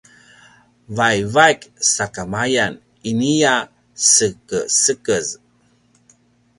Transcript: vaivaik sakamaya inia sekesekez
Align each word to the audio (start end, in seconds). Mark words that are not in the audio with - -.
vaivaik 0.97 1.59
sakamaya 1.95 2.65
inia 3.11 3.55
sekesekez 4.13 5.27